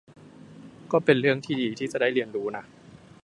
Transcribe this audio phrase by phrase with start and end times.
[0.91, 2.63] ก็เป็นเรื่องที่ดีที่จะได้เรียนรู้นะ